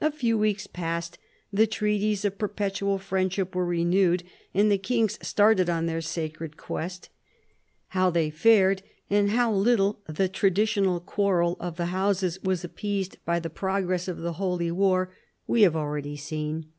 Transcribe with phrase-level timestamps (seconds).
[0.00, 1.18] A few weeks passed,
[1.52, 4.22] the treaties of perpetual friend ship were renewed,
[4.54, 7.10] and the kings started on their sacred quest.
[7.88, 13.38] How they fared and how little the traditional quarrel of the houses was appeased by
[13.38, 15.12] the progress of the Holy War
[15.46, 16.70] we have already seen.